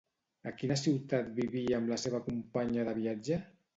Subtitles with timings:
[0.51, 3.39] A quina ciutat vivia amb la seva companya de viatge?